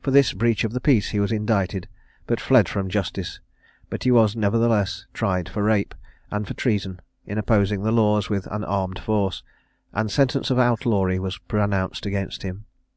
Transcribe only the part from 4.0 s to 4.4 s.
he was,